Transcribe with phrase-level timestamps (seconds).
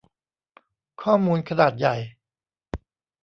[1.01, 1.95] ข้อมูลขนาดใหญ่